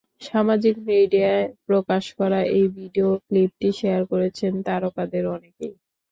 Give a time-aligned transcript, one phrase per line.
[0.21, 5.73] সামাজিক মিডিয়ায় প্রকাশ করা ওই ভিডিও ক্লিপটি শেয়ার করছেন তারকাদের অনেকেই।